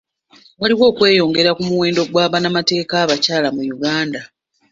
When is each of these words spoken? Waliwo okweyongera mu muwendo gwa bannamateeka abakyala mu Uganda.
Waliwo 0.59 0.83
okweyongera 0.91 1.51
mu 1.57 1.63
muwendo 1.69 2.01
gwa 2.11 2.25
bannamateeka 2.31 2.93
abakyala 3.03 3.47
mu 3.55 3.61
Uganda. 3.75 4.21